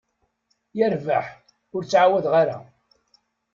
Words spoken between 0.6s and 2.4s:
Yerbeḥ, ur ttɛawadeɣ